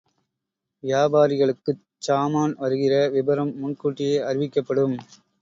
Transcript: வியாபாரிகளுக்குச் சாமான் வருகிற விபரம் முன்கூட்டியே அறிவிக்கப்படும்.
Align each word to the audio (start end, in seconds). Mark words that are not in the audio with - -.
வியாபாரிகளுக்குச் 0.83 1.77
சாமான் 1.99 2.55
வருகிற 2.57 2.95
விபரம் 3.11 3.53
முன்கூட்டியே 3.57 4.17
அறிவிக்கப்படும். 4.25 4.97